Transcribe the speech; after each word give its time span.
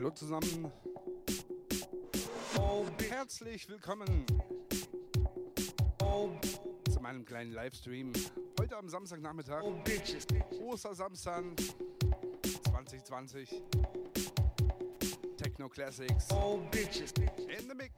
Hallo 0.00 0.12
zusammen. 0.12 0.72
Herzlich 3.10 3.68
willkommen 3.68 4.24
zu 6.90 7.00
meinem 7.02 7.26
kleinen 7.26 7.52
Livestream. 7.52 8.10
Heute 8.58 8.78
am 8.78 8.88
Samstagnachmittag. 8.88 9.62
Ostersamstag 10.62 11.44
2020. 12.70 13.62
Techno 15.36 15.68
Classics. 15.68 16.28
In 16.30 17.68
the 17.68 17.74
Mix. 17.74 17.92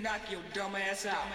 Knock 0.03 0.31
your 0.31 0.41
dumb 0.55 0.77
ass 0.77 1.05
out. 1.07 1.29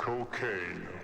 Cocaine. 0.00 0.99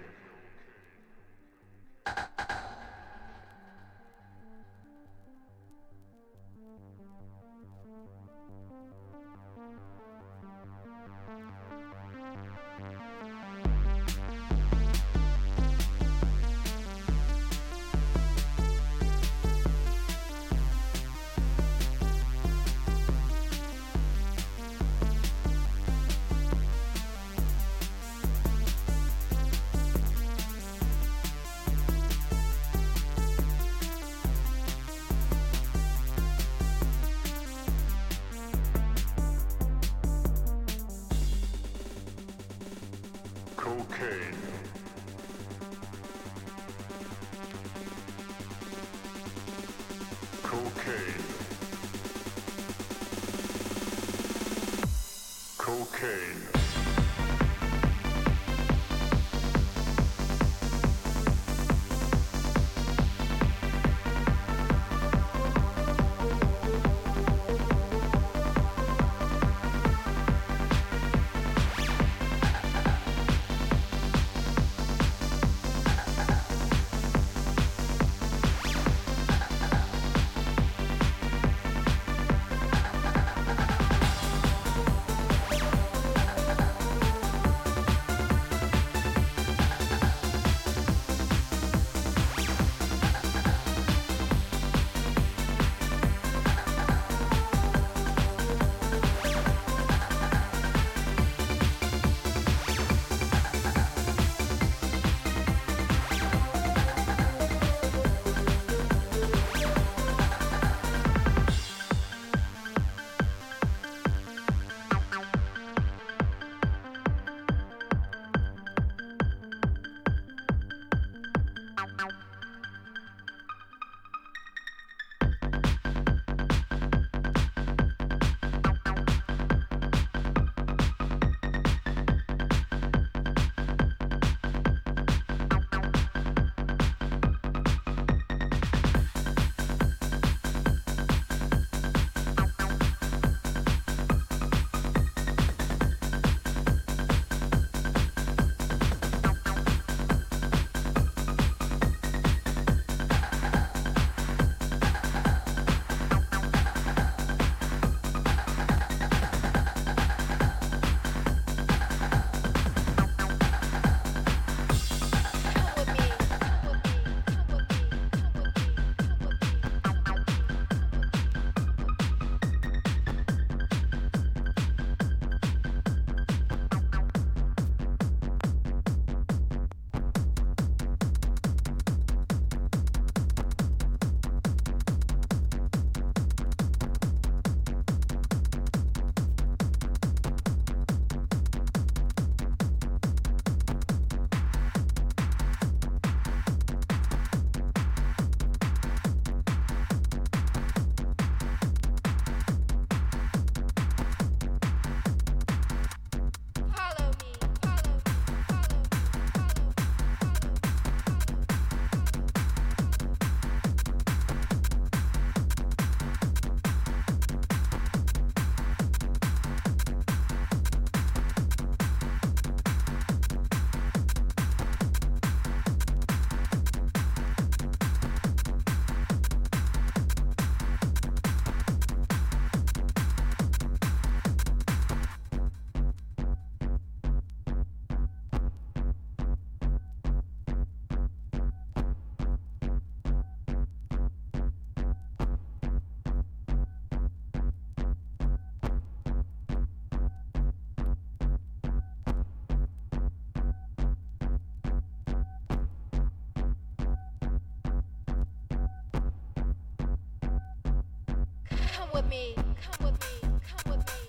Come 261.86 262.02
with 262.02 262.10
me, 262.10 262.34
come 262.34 262.86
with 262.86 263.00
me, 263.00 263.30
come 263.48 263.76
with 263.76 263.86
me. 263.86 264.05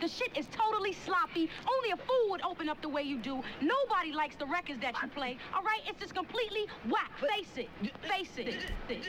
The 0.00 0.08
shit 0.08 0.34
is 0.34 0.46
totally 0.50 0.94
sloppy. 0.94 1.50
Only 1.68 1.90
a 1.90 1.96
fool 1.96 2.30
would 2.30 2.42
open 2.42 2.70
up 2.70 2.80
the 2.80 2.88
way 2.88 3.02
you 3.02 3.18
do. 3.18 3.42
Nobody 3.60 4.12
likes 4.12 4.34
the 4.36 4.46
records 4.46 4.80
that 4.80 4.94
you 5.02 5.08
play. 5.08 5.36
All 5.54 5.62
right? 5.62 5.80
It's 5.86 6.00
just 6.00 6.14
completely 6.14 6.66
whack. 6.88 7.10
Face 7.18 7.56
it. 7.56 7.68
Face 8.08 8.30
it. 8.38 8.72
Face 8.88 9.08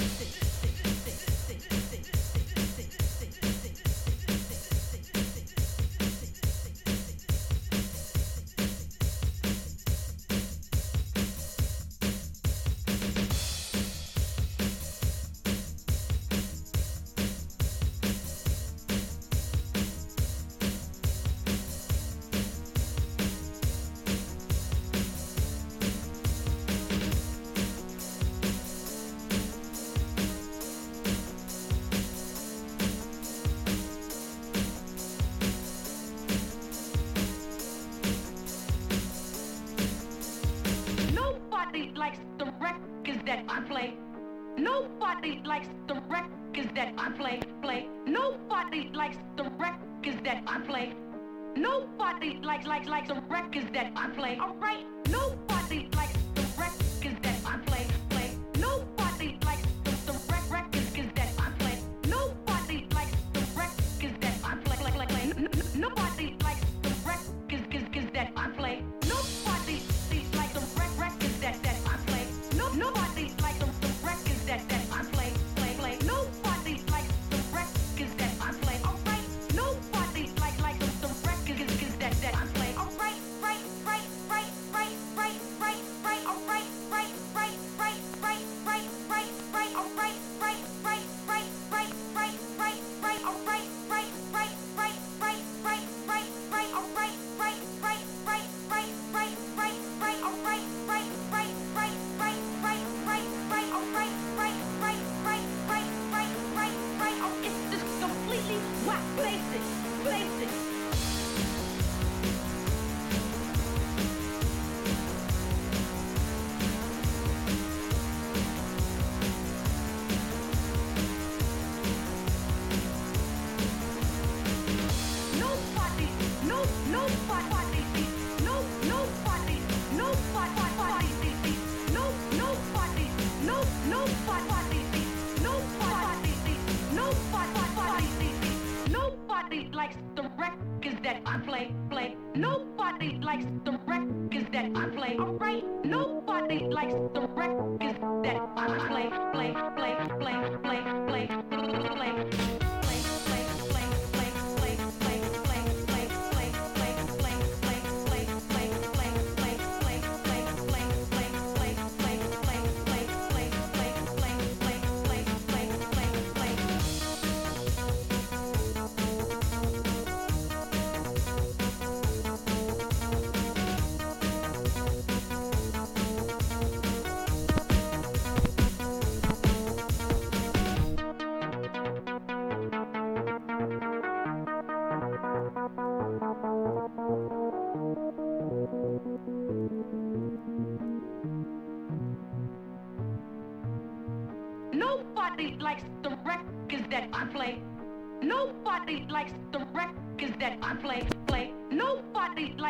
it. 0.00 0.11
Nobody 48.62 48.90
likes 48.94 49.16
the 49.36 49.50
records 49.58 50.22
that 50.22 50.44
I 50.46 50.60
play. 50.60 50.94
Nobody 51.56 52.38
likes 52.44 52.64
likes 52.64 52.86
likes 52.86 53.08
the 53.08 53.20
records 53.28 53.66
that 53.72 53.92
I 53.96 54.08
play. 54.10 54.38
Alright, 54.38 54.86
nobody 55.10 55.88
likes. 55.96 56.21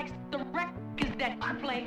likes 0.02 0.14
the 0.32 0.38
records 0.52 1.16
that 1.18 1.36
I 1.40 1.54
play. 1.54 1.86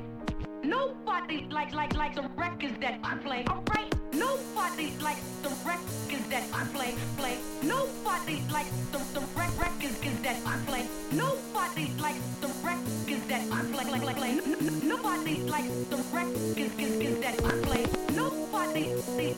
Nobody 0.64 1.48
likes 1.52 1.74
like 1.74 1.94
likes 1.96 2.16
the 2.16 2.30
records 2.38 2.78
that 2.80 3.00
I 3.04 3.16
play. 3.18 3.44
Alright, 3.50 3.90
nobody 4.14 4.88
likes 5.04 5.26
the 5.44 5.52
records 5.68 6.28
that 6.30 6.46
I 6.54 6.64
play. 6.76 6.92
Play. 7.18 7.38
Nobody 7.64 8.38
likes 8.54 8.72
the 8.92 9.00
the 9.16 9.22
rec- 9.38 9.58
records 9.60 10.00
that 10.26 10.38
I 10.46 10.56
play. 10.68 10.84
Nobody 11.12 11.86
likes 12.06 12.24
the 12.44 12.50
records 12.64 13.26
that 13.32 13.44
I 13.52 13.62
play. 13.74 13.86
Play. 13.86 14.02
like, 14.08 14.22
like. 14.24 14.46
Nobody 14.84 15.36
likes 15.54 15.74
the 15.92 16.00
records 16.16 17.20
that 17.24 17.36
I 17.50 17.54
play. 17.68 17.84
Nobody 18.22 18.84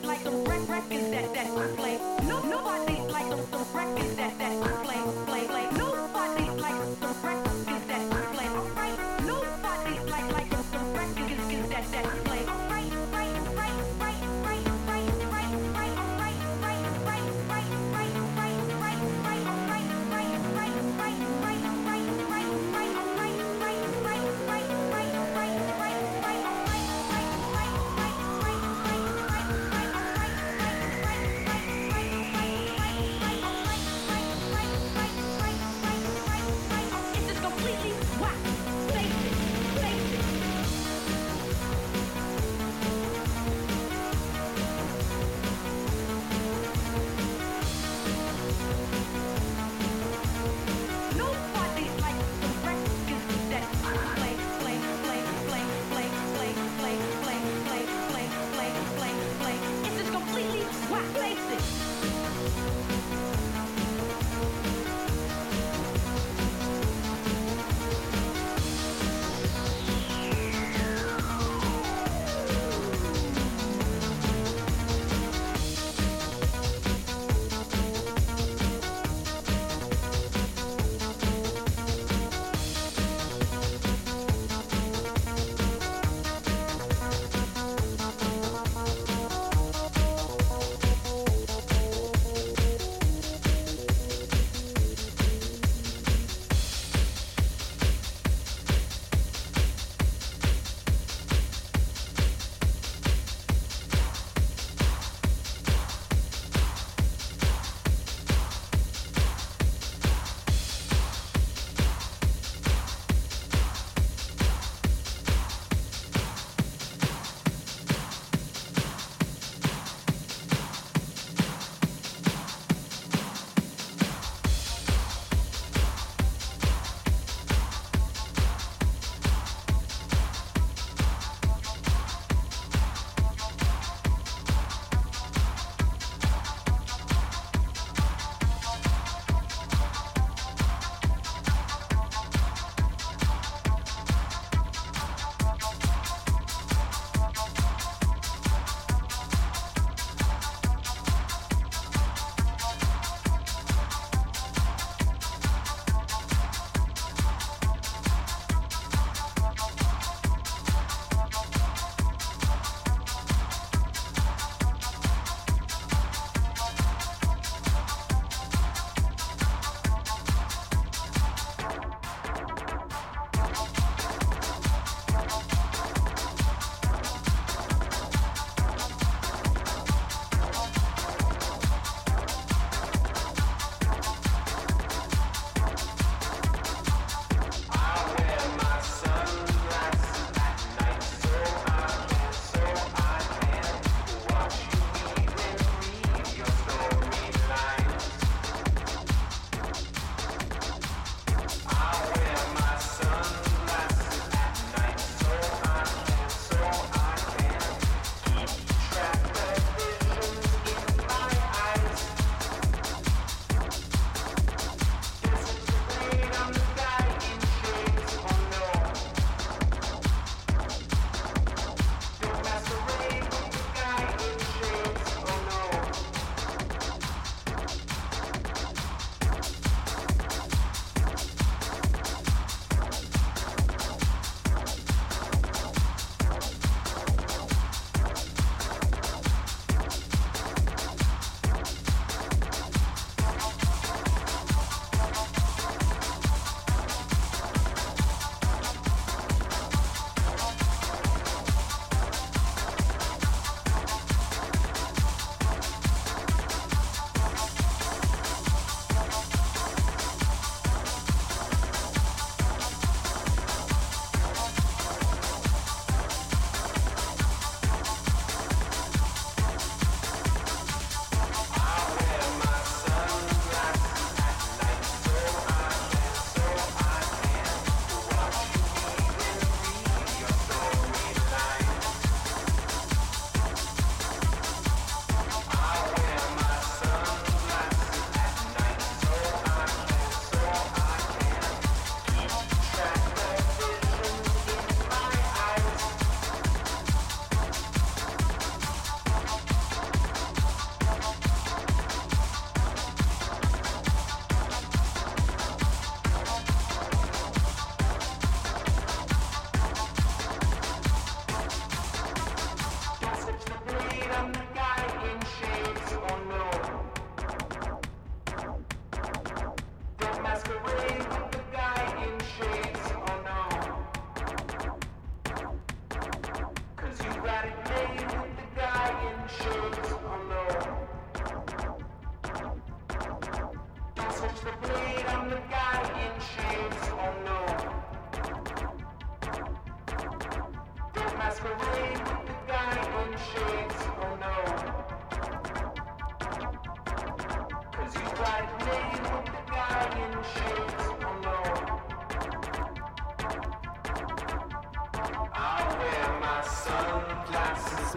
likes 0.06 0.22
the 0.22 0.34
records 0.52 1.06
that 1.14 1.26
that 1.34 1.50
I 1.62 1.66
play. 1.80 1.96
No, 2.30 2.36
nobody 2.54 2.96
likes 3.14 3.30
the, 3.30 3.38
the 3.56 3.62
records 3.74 4.14
that 4.16 4.38
that 4.38 4.54
I 4.62 4.84
play. 4.84 4.97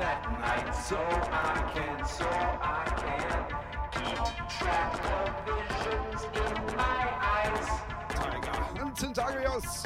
at 0.02 0.40
night 0.40 0.72
so 0.76 0.98
I 0.98 1.72
can, 1.74 2.06
so 2.06 2.26
I 2.26 2.86
can 3.02 3.46
keep 3.92 4.18
track 4.58 4.94
of 5.14 5.30
visions 5.46 6.22
in 6.36 6.76
my 6.76 7.02
eyes. 7.22 7.68
Tiger 8.10 8.56
Antintarius. 8.84 9.86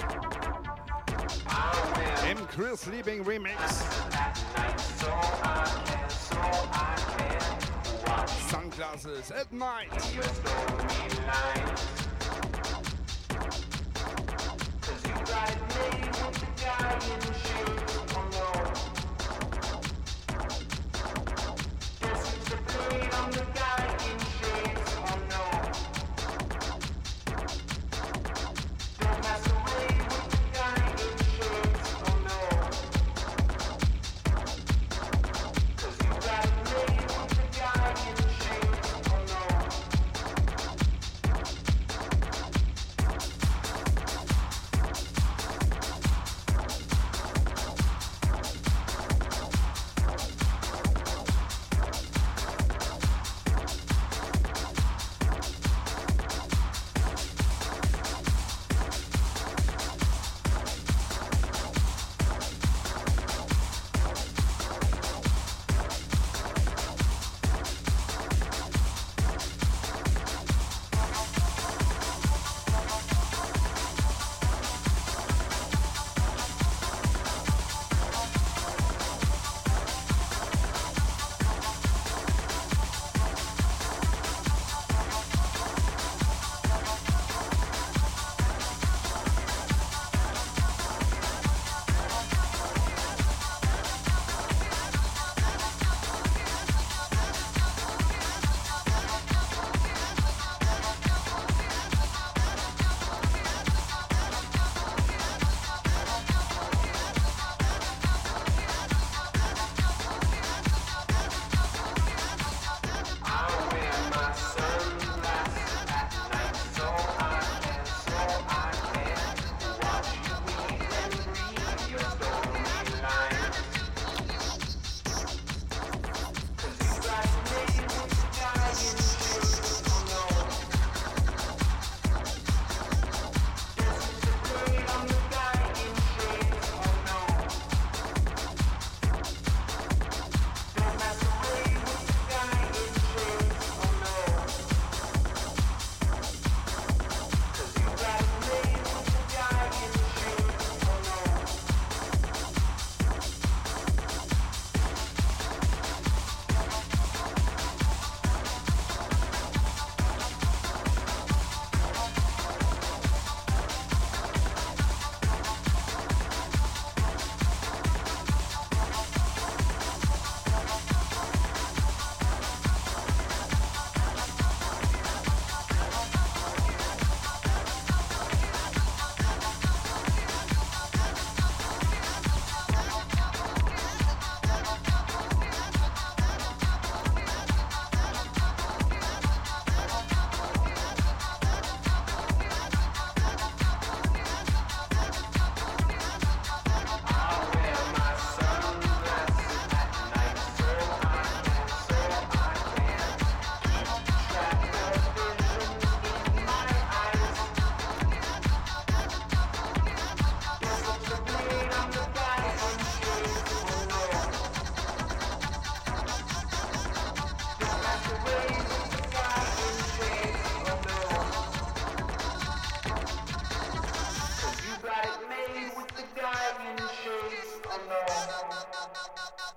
M. 2.25 2.37
Chris 2.47 2.85
Liebing 2.85 3.23
Remix. 3.25 3.59
Sunglasses 8.49 9.31
at 9.31 9.51
night. 9.51 9.91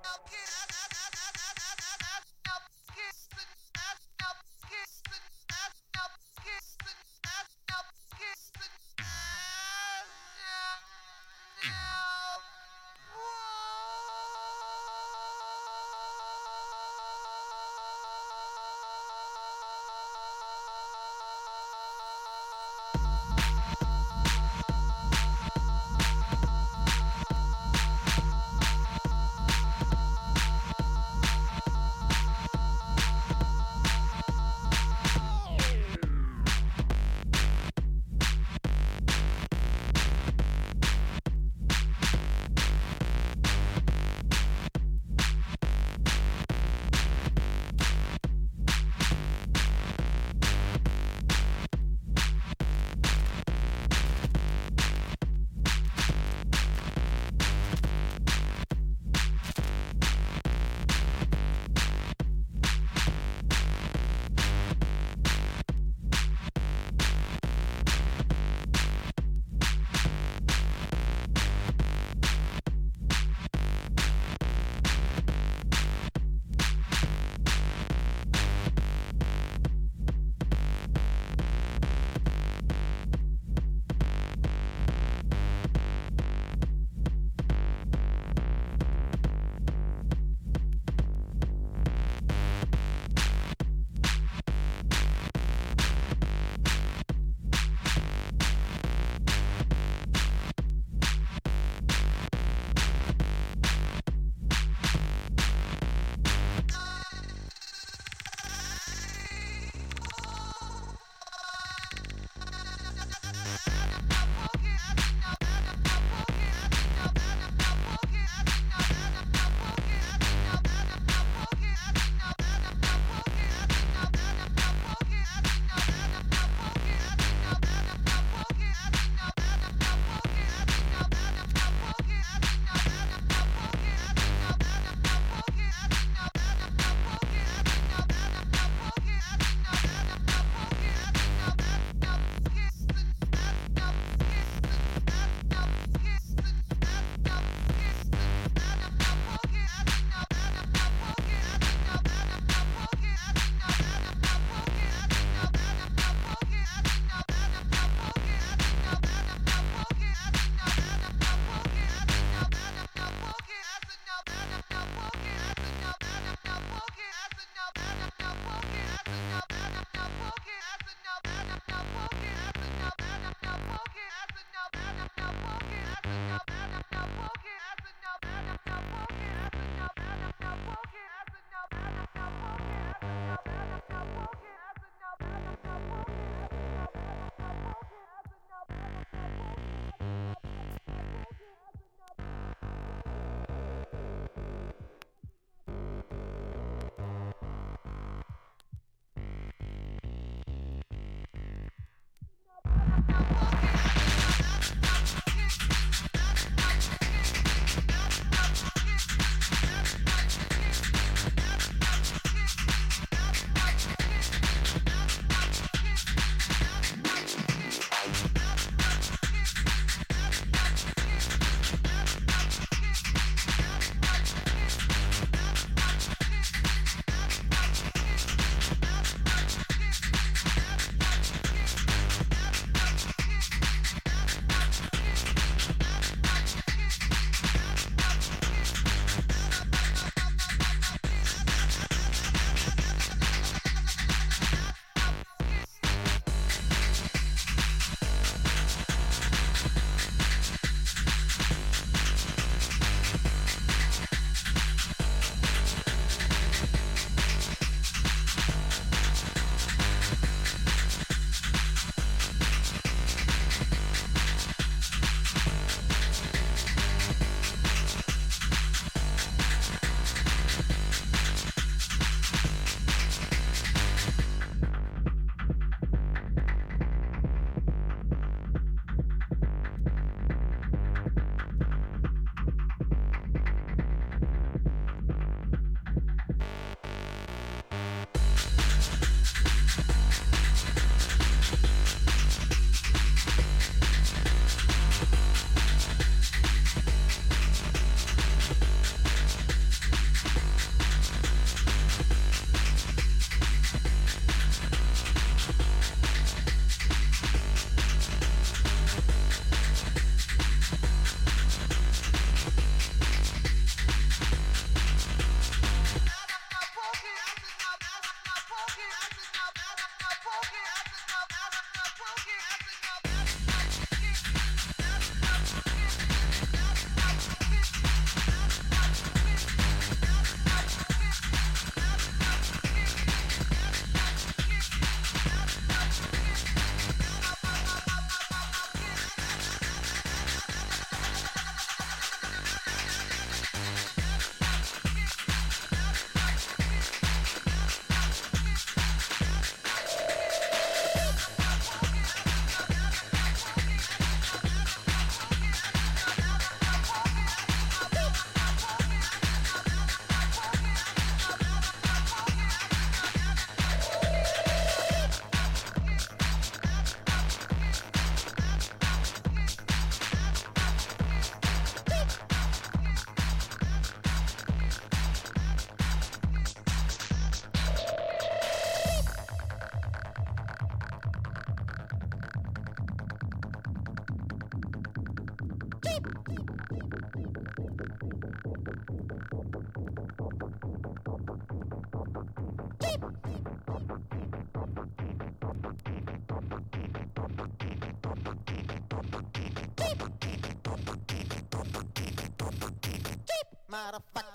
I'll 0.05 0.19
get 0.31 0.48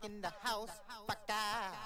Motherfucking 0.04 0.20
the 0.20 0.32
house, 0.42 0.80
fucker. 1.08 1.83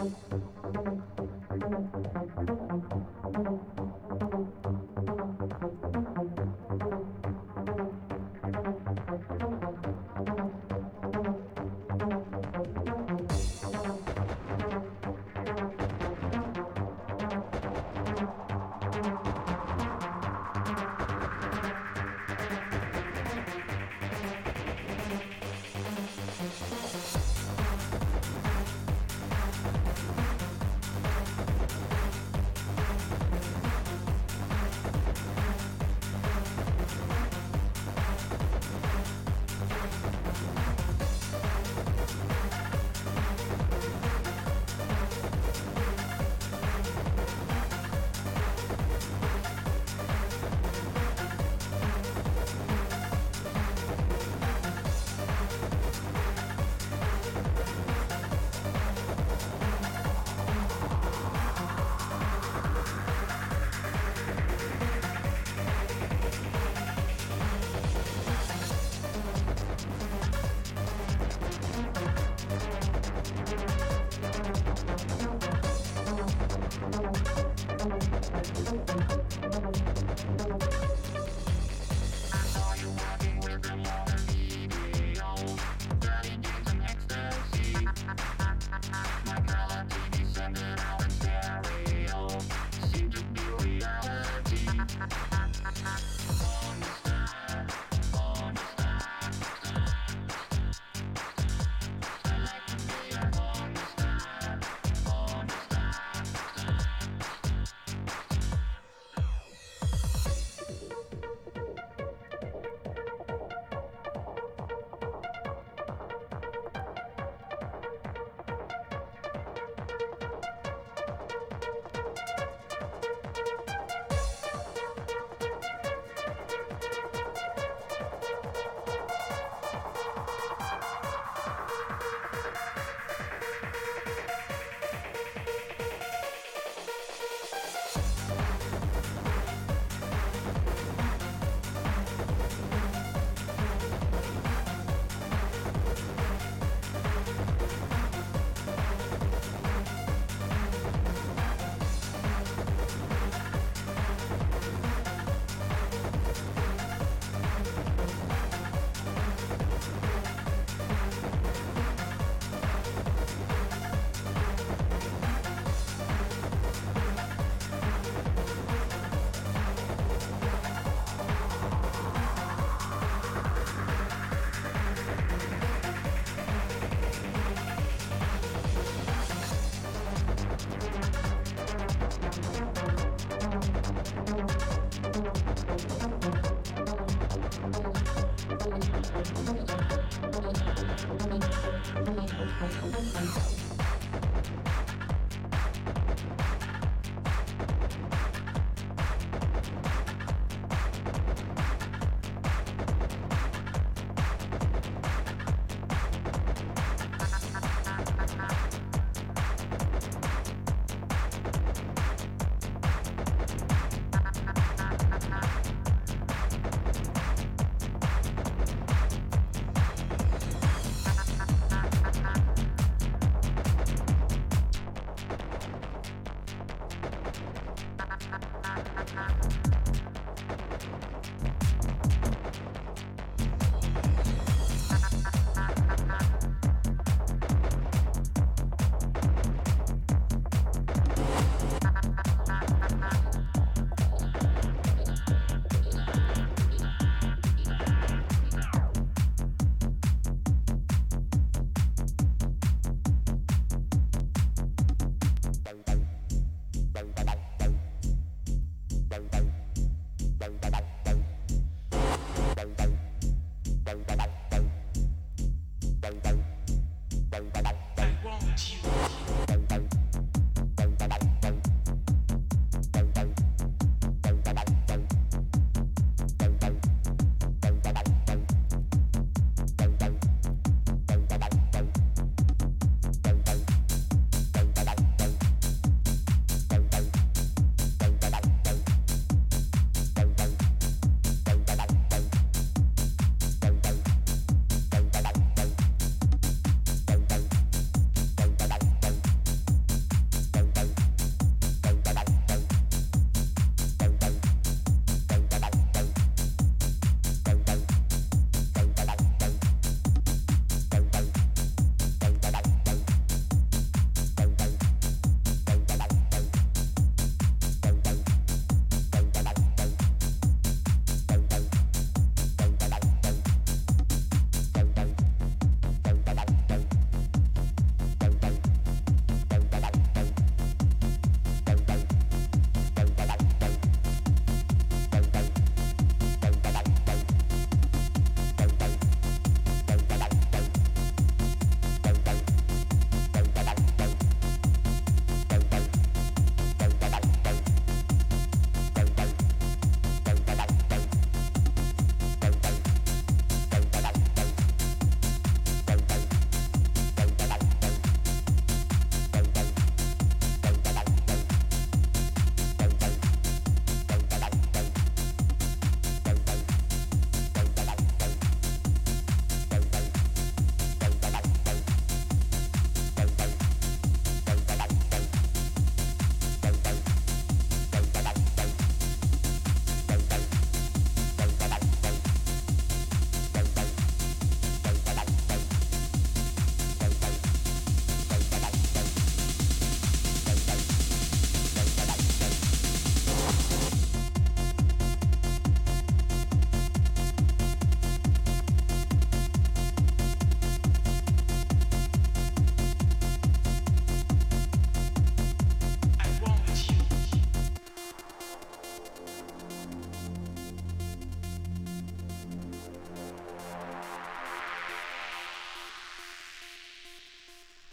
Thank 0.00 0.14
you. 5.62 5.79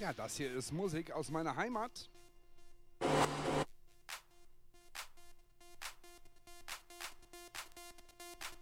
Ja, 0.07 0.13
das 0.13 0.37
hier 0.37 0.53
ist 0.53 0.71
Musik 0.71 1.11
aus 1.11 1.29
meiner 1.29 1.53
Heimat. 1.57 2.09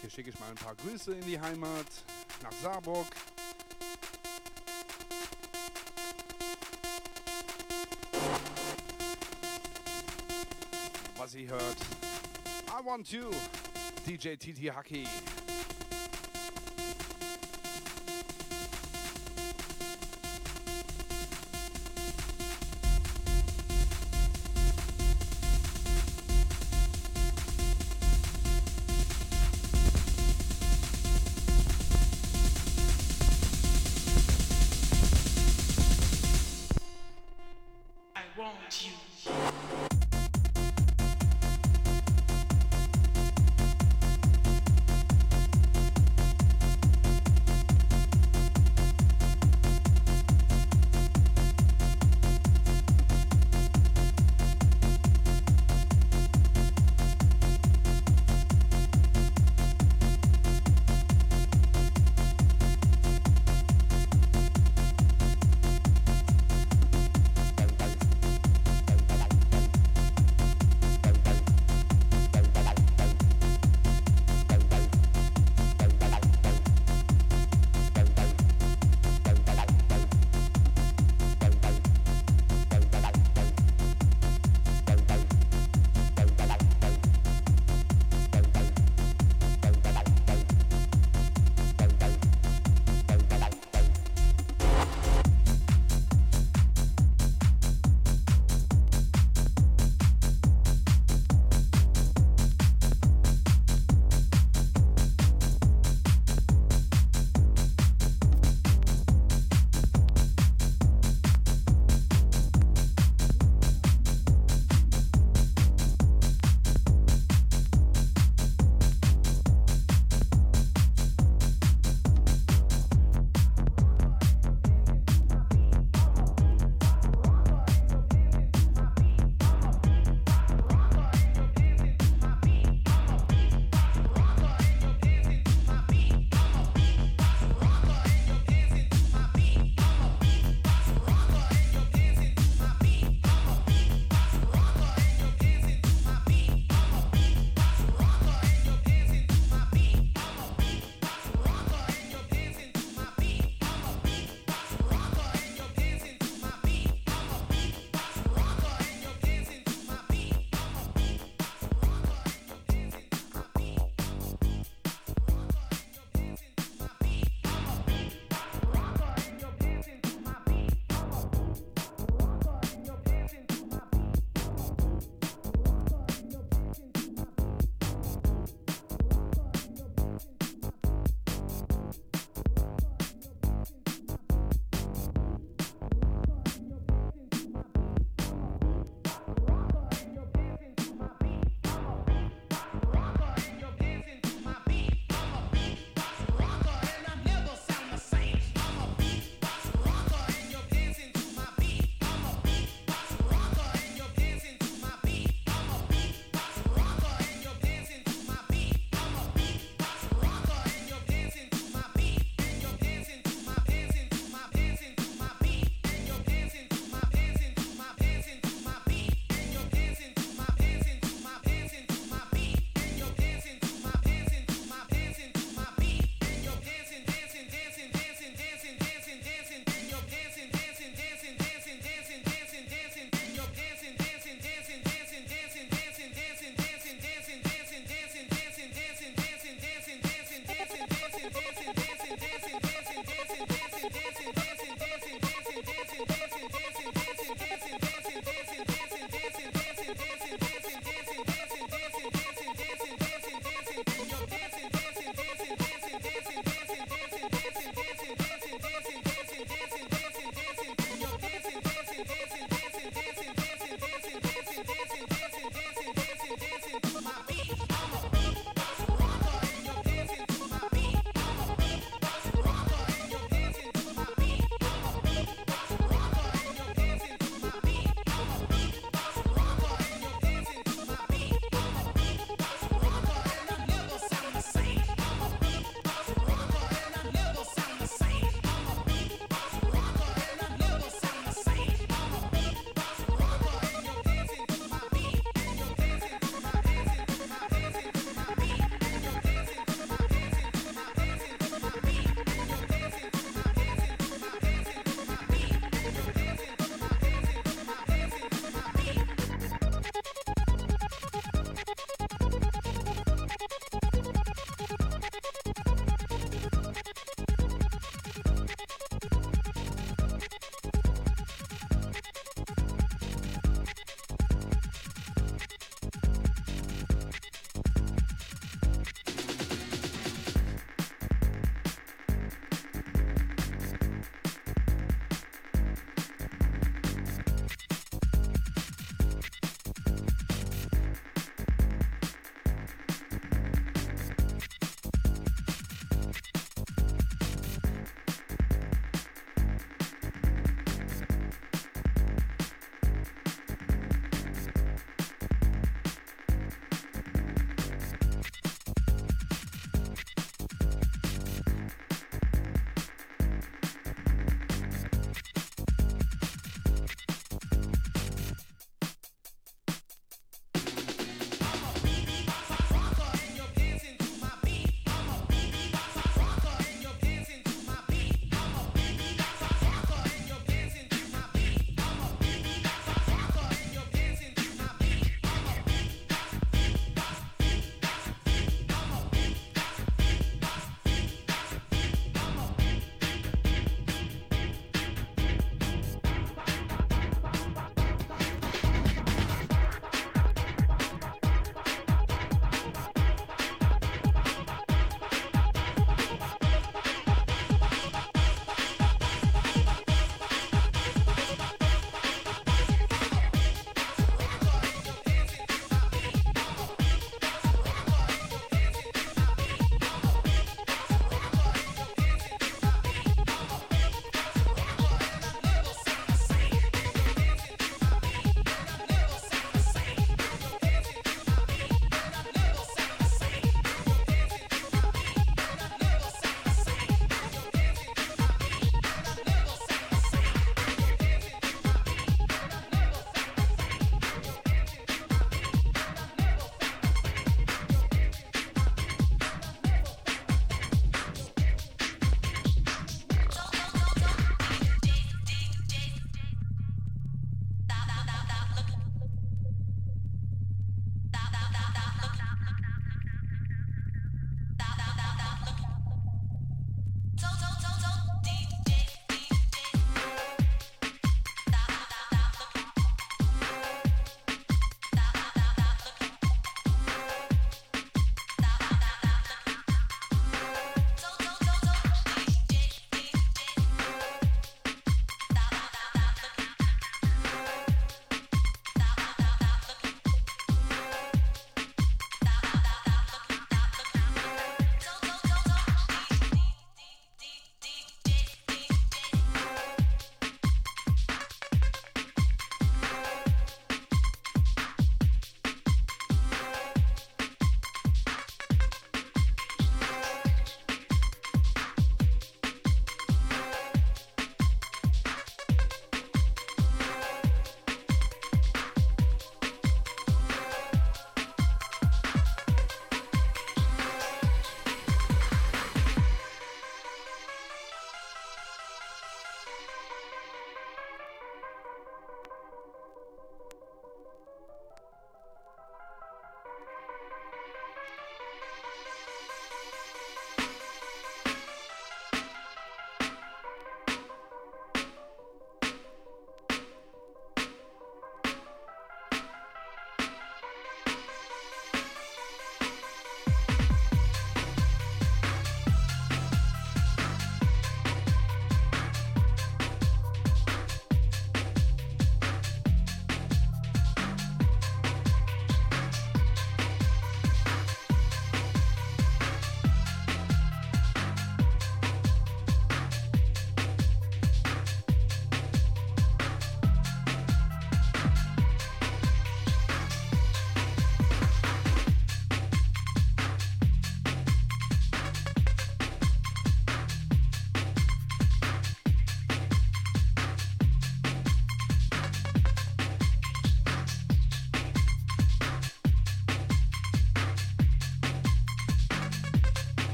Hier 0.00 0.08
schicke 0.08 0.30
ich 0.30 0.40
mal 0.40 0.48
ein 0.48 0.54
paar 0.54 0.74
Grüße 0.76 1.12
in 1.12 1.26
die 1.26 1.38
Heimat, 1.38 1.84
nach 2.42 2.52
Saarburg. 2.52 3.06
Was 11.18 11.34
ihr 11.34 11.50
hört, 11.50 11.76
I 12.68 12.82
Want 12.82 13.12
You, 13.12 13.28
DJ 14.06 14.36
Titi 14.36 14.68
Haki. 14.68 15.06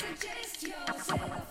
suggest 0.00 0.62
yourself. 0.62 1.50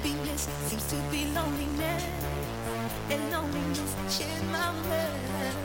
happiness 0.00 0.48
seems 0.66 0.86
to 0.86 0.96
be 1.10 1.26
loneliness, 1.34 2.04
and 3.10 3.30
loneliness 3.30 4.20
in 4.20 4.50
my 4.50 4.70
world. 4.88 5.56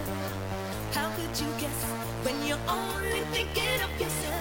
How 0.94 1.10
could 1.16 1.40
you 1.40 1.48
guess 1.60 1.84
when 2.24 2.46
you're 2.46 2.60
only 2.68 3.22
thinking 3.32 3.82
of 3.82 4.02
yourself? 4.02 4.35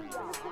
Yeah. 0.00 0.47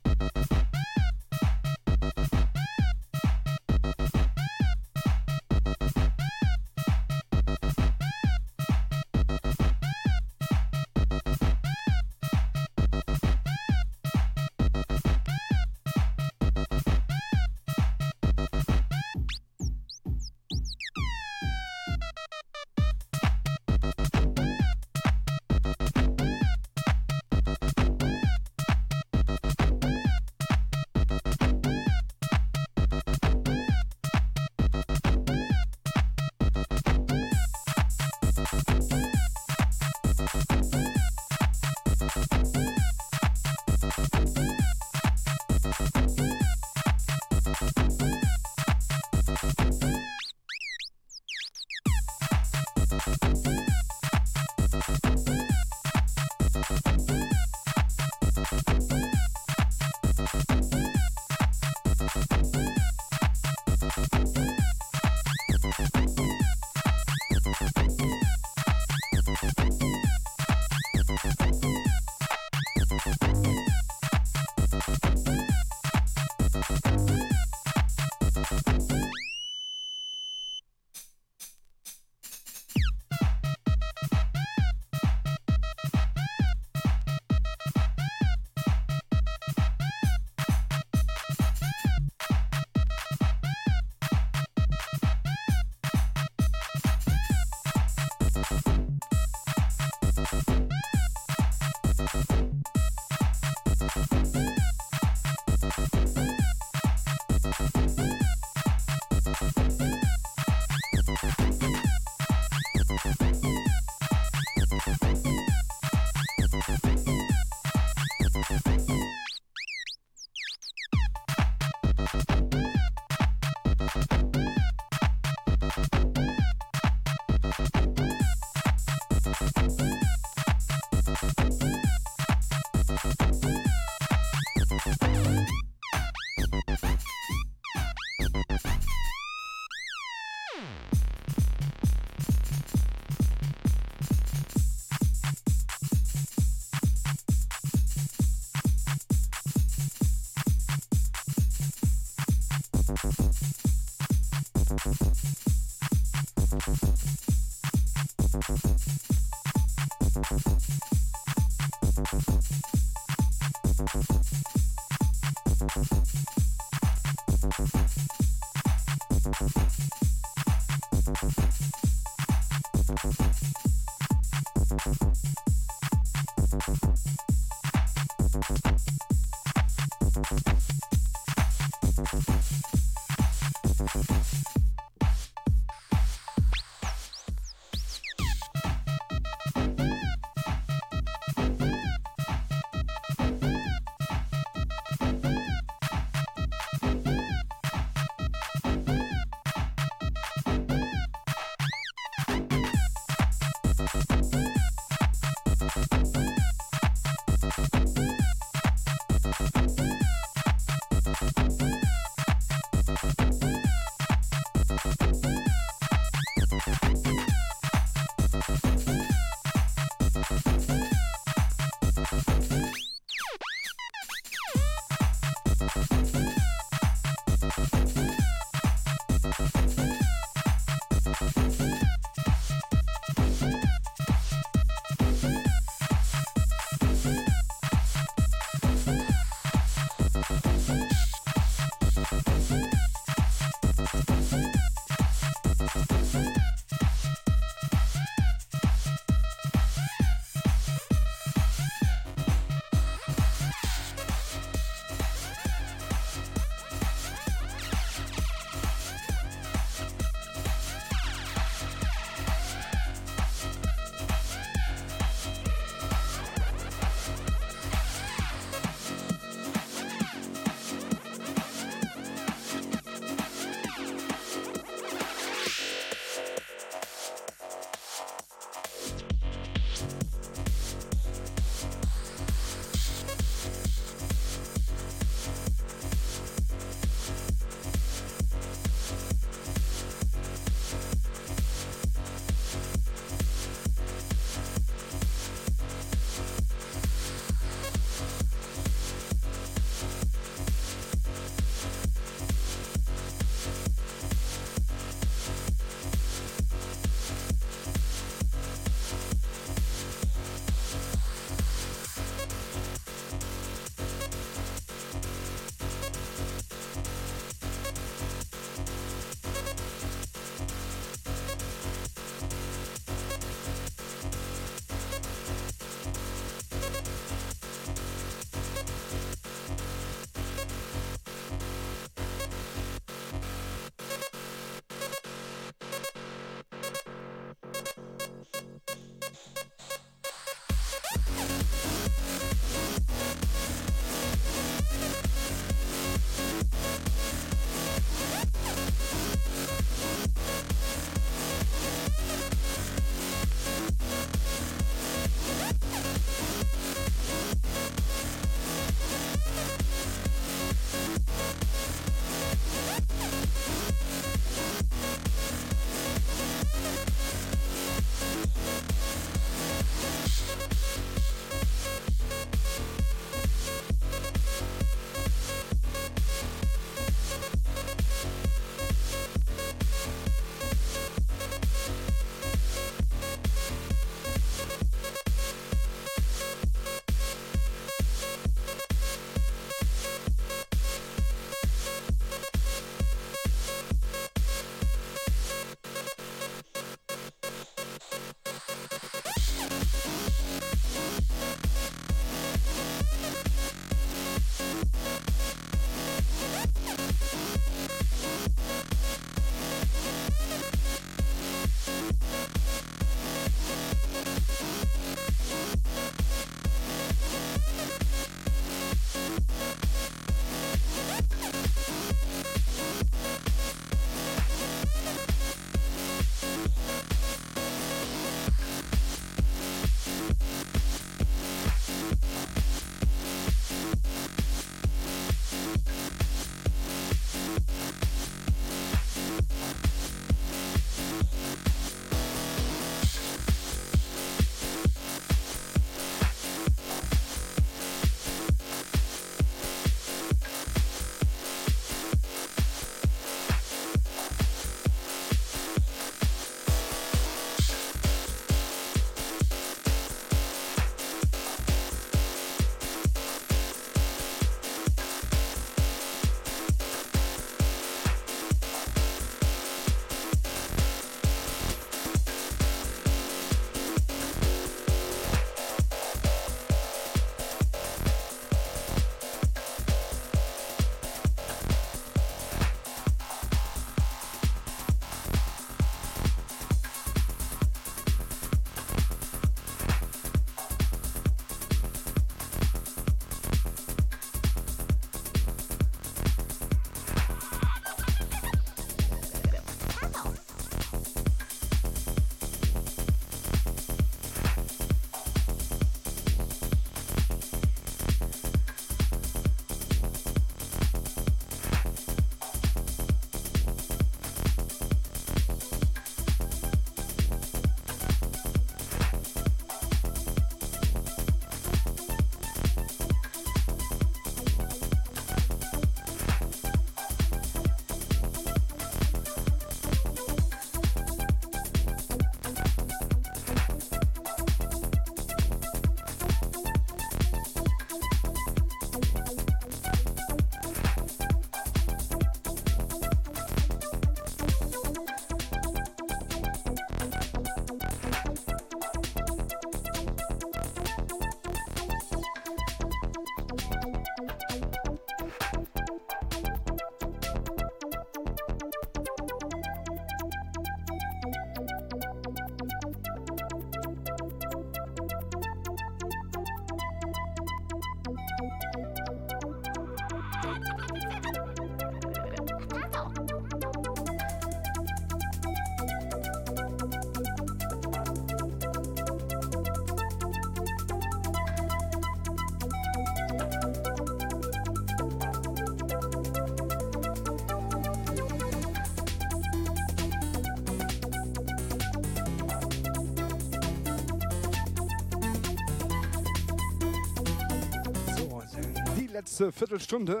Letzte 599.04 599.30
Viertelstunde. 599.32 600.00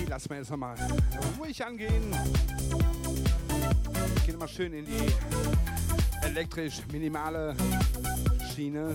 Die 0.00 0.06
lassen 0.06 0.30
wir 0.30 0.38
jetzt 0.38 0.50
nochmal 0.50 0.76
ruhig 1.38 1.62
angehen. 1.62 2.16
Geht 4.24 4.38
mal 4.38 4.48
schön 4.48 4.72
in 4.72 4.86
die 4.86 6.26
elektrisch 6.26 6.80
minimale 6.90 7.54
Schiene. 8.54 8.94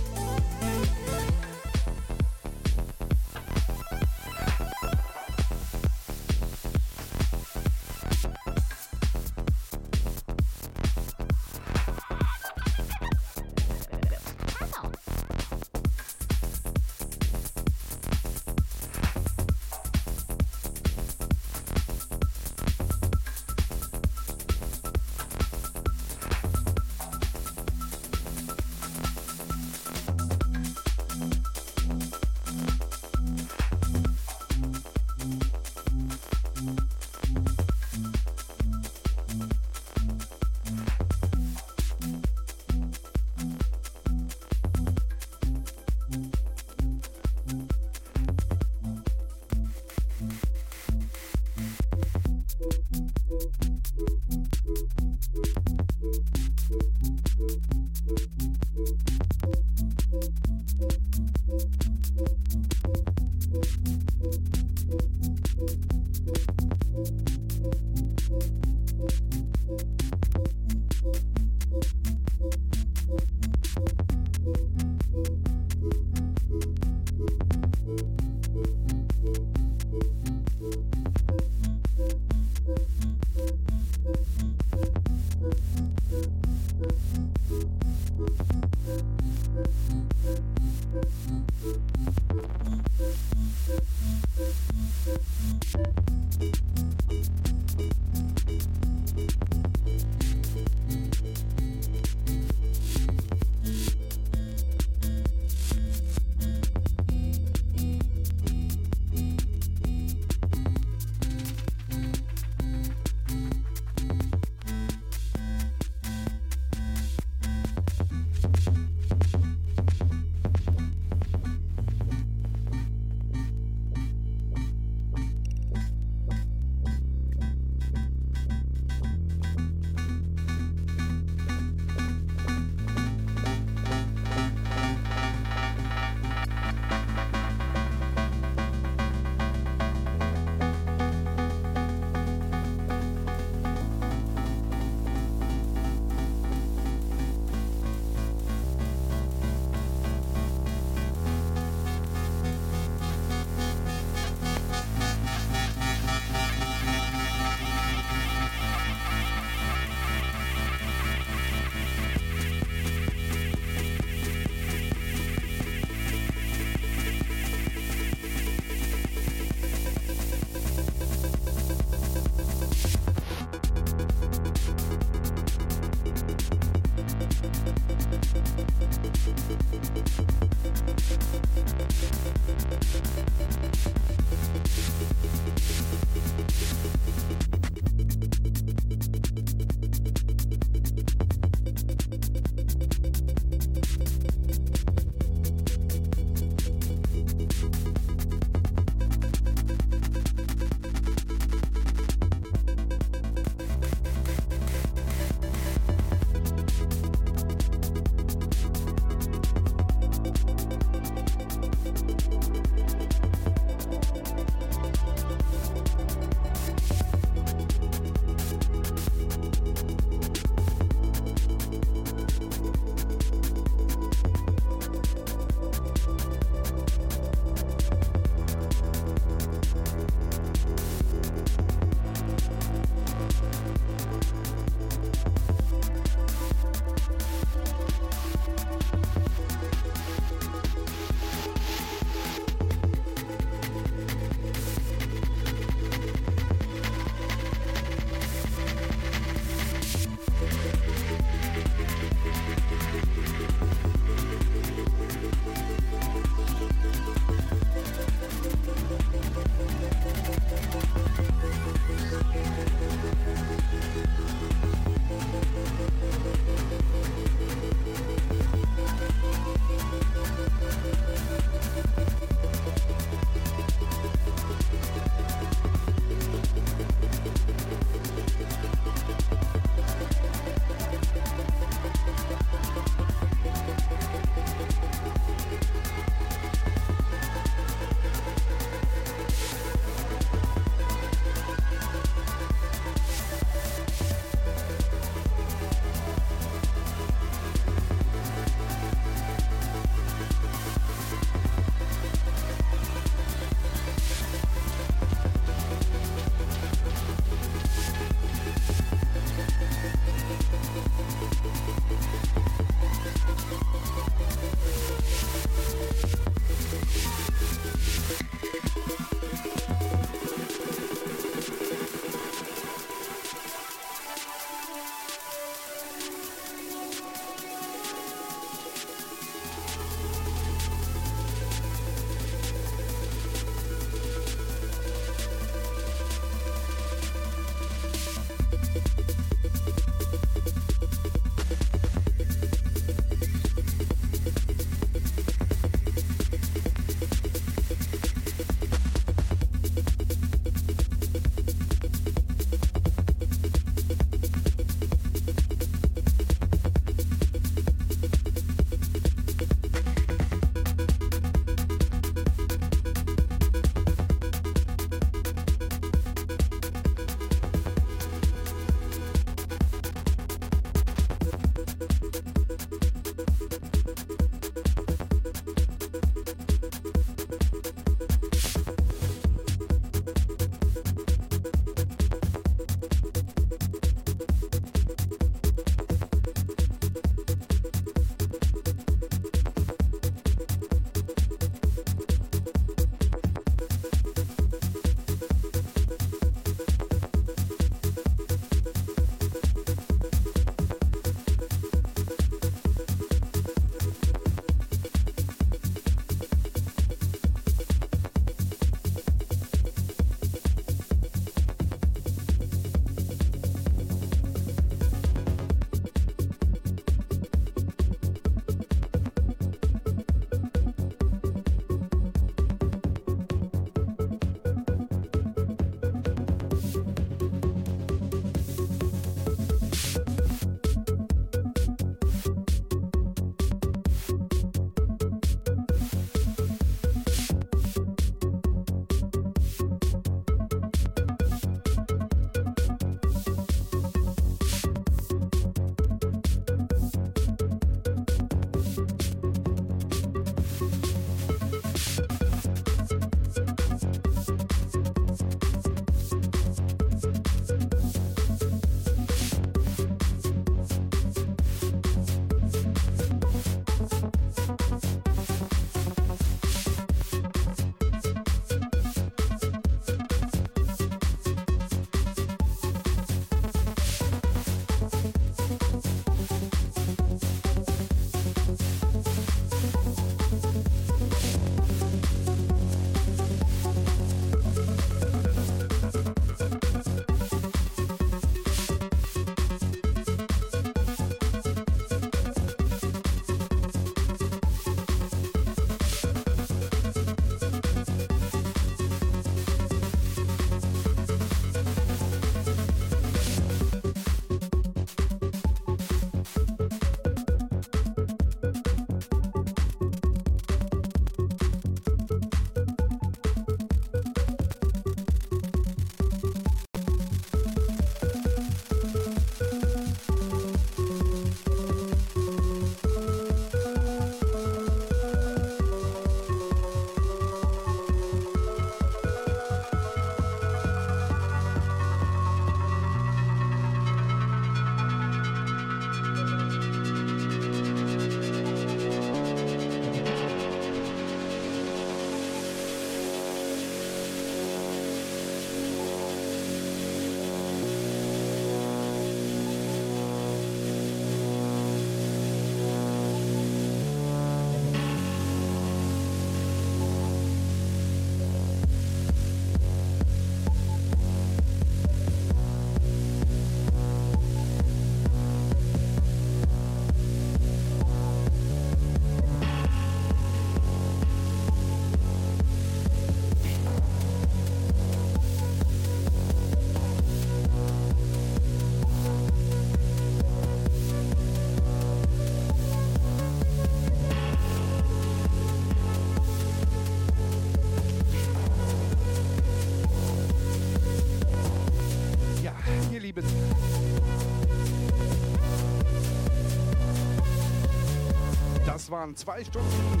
Waren 598.92 599.16
zwei 599.16 599.42
Stunden 599.42 600.00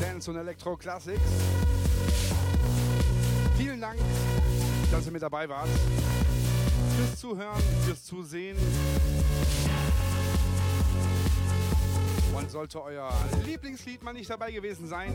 Dance 0.00 0.30
und 0.30 0.36
Electro 0.36 0.76
Classics. 0.76 1.20
Vielen 3.58 3.80
Dank, 3.80 3.98
dass 4.92 5.06
ihr 5.06 5.12
mit 5.12 5.20
dabei 5.20 5.48
wart. 5.48 5.68
Fürs 6.96 7.18
Zuhören, 7.18 7.60
fürs 7.84 8.04
Zusehen. 8.04 8.56
Und 12.32 12.50
sollte 12.50 12.80
euer 12.80 13.12
Lieblingslied 13.44 14.04
mal 14.04 14.12
nicht 14.12 14.30
dabei 14.30 14.52
gewesen 14.52 14.86
sein, 14.86 15.12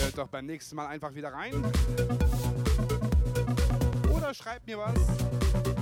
hört 0.00 0.16
doch 0.16 0.28
beim 0.28 0.46
nächsten 0.46 0.76
Mal 0.76 0.86
einfach 0.86 1.14
wieder 1.14 1.30
rein. 1.32 1.62
Oder 4.10 4.32
schreibt 4.32 4.66
mir 4.66 4.78
was. 4.78 5.73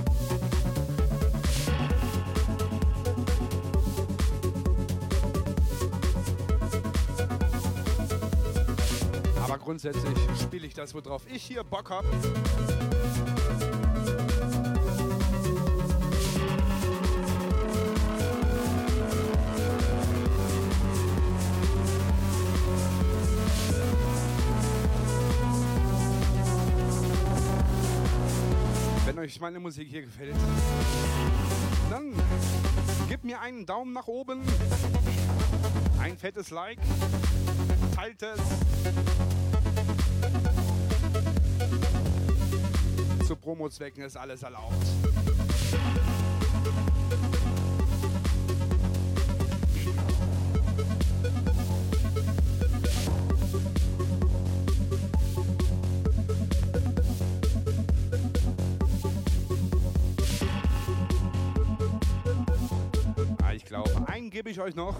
Grundsätzlich 9.73 10.19
spiele 10.39 10.67
ich 10.67 10.75
das, 10.75 10.93
worauf 10.93 11.23
ich 11.33 11.41
hier 11.41 11.63
Bock 11.63 11.89
habe. 11.89 12.07
Wenn 29.07 29.17
euch 29.17 29.41
meine 29.41 29.59
Musik 29.59 29.87
hier 29.89 30.03
gefällt, 30.03 30.35
dann 31.89 32.13
gebt 33.09 33.23
mir 33.23 33.41
einen 33.41 33.65
Daumen 33.65 33.93
nach 33.93 34.05
oben, 34.05 34.43
ein 35.99 36.15
fettes 36.15 36.51
Like, 36.51 36.77
teilt 37.95 38.21
es. 38.21 39.22
Zu 43.33 43.39
Promo-Zwecken 43.39 44.03
ist 44.03 44.15
alles 44.15 44.43
erlaubt. 44.43 44.75
Ah, 63.41 63.53
ich 63.55 63.65
glaube, 63.65 63.89
einen 64.05 64.29
gebe 64.29 64.51
ich 64.51 64.61
euch 64.61 64.75
noch. 64.75 64.95